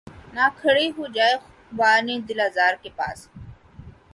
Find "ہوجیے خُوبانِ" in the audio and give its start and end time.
0.97-2.07